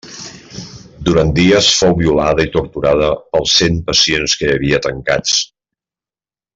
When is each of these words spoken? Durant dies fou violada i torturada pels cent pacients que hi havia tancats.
Durant 1.09 1.33
dies 1.39 1.67
fou 1.81 1.93
violada 1.99 2.47
i 2.49 2.51
torturada 2.57 3.11
pels 3.35 3.59
cent 3.61 3.79
pacients 3.91 4.37
que 4.41 4.49
hi 4.49 4.53
havia 4.57 4.85
tancats. 4.89 5.41